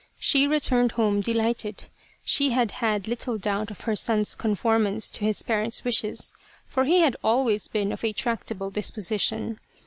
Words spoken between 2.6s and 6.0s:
had little doubt of her son's conformance to his parents'